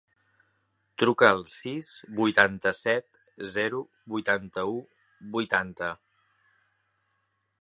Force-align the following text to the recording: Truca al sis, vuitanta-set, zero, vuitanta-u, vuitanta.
Truca 1.03 1.27
al 1.33 1.43
sis, 1.49 1.91
vuitanta-set, 2.21 3.21
zero, 3.59 3.85
vuitanta-u, 4.15 4.77
vuitanta. 5.37 5.95